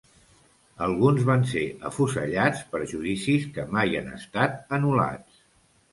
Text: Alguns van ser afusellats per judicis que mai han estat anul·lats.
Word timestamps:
Alguns 0.85 1.25
van 1.27 1.43
ser 1.51 1.61
afusellats 1.91 2.63
per 2.73 2.81
judicis 2.95 3.45
que 3.59 3.67
mai 3.77 3.95
han 4.01 4.11
estat 4.19 4.77
anul·lats. 4.79 5.43